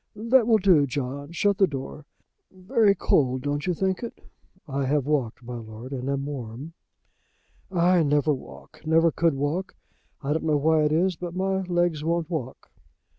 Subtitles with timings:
[0.15, 2.07] That will do, John, shut the door.
[2.49, 4.17] Very cold, don't you think it."
[4.67, 6.73] "I have walked, my lord, and am warm."
[7.71, 9.75] "I never walk, never could walk.
[10.23, 12.71] I don't know why it is, but my legs won't walk."